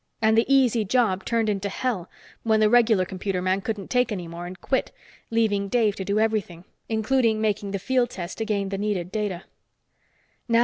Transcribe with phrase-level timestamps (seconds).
[0.19, 2.09] And the easy job turned into hell
[2.41, 4.91] when the regular computer man couldn't take any more and quit,
[5.29, 9.43] leaving Dave to do everything, including making the field tests to gain the needed data.